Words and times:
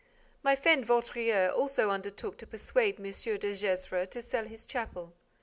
My 0.41 0.55
friend 0.55 0.83
Vaudreix 0.83 1.53
also 1.53 1.91
undertook 1.91 2.39
to 2.39 2.47
persuade 2.47 2.97
M. 2.99 3.03
de 3.03 3.53
Gesvres 3.53 4.09
to 4.09 4.21
sell 4.23 4.45
his 4.45 4.65
chapel. 4.65 5.13